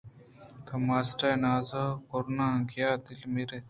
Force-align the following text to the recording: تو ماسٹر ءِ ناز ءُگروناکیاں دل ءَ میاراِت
تو 0.65 0.73
ماسٹر 0.87 1.29
ءِ 1.33 1.41
ناز 1.43 1.69
ءُگروناکیاں 1.83 2.93
دل 3.03 3.19
ءَ 3.25 3.31
میاراِت 3.33 3.59